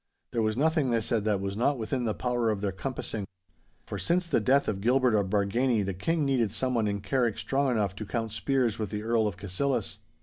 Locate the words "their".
2.61-2.71